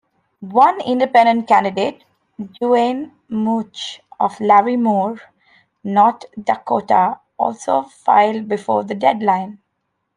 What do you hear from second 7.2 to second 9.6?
also filed before the deadline.